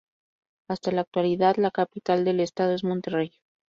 [0.67, 3.33] Hasta la Actualidad la Capital del Estado es Monterrey.